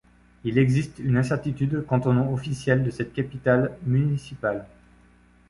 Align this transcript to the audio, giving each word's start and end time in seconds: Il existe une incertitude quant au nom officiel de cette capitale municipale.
Il 0.43 0.57
existe 0.57 0.97
une 0.97 1.15
incertitude 1.15 1.85
quant 1.87 1.99
au 2.01 2.11
nom 2.11 2.33
officiel 2.33 2.83
de 2.83 2.89
cette 2.89 3.13
capitale 3.13 3.77
municipale. 3.85 4.65